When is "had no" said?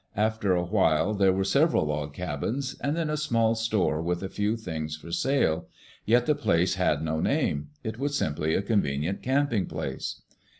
6.73-7.19